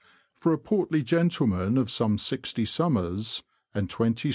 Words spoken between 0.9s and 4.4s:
gentleman of some sixty summers, and 20st.